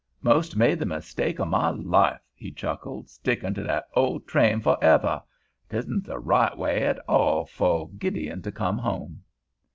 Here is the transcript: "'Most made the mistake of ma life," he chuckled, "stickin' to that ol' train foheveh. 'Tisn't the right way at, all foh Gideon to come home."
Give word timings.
"'Most 0.23 0.55
made 0.55 0.79
the 0.79 0.85
mistake 0.87 1.37
of 1.37 1.47
ma 1.49 1.69
life," 1.77 2.21
he 2.33 2.49
chuckled, 2.51 3.07
"stickin' 3.07 3.53
to 3.53 3.61
that 3.61 3.85
ol' 3.95 4.19
train 4.21 4.59
foheveh. 4.59 5.21
'Tisn't 5.69 6.05
the 6.07 6.17
right 6.17 6.57
way 6.57 6.83
at, 6.87 6.97
all 7.07 7.45
foh 7.45 7.85
Gideon 7.99 8.41
to 8.41 8.51
come 8.51 8.79
home." 8.79 9.21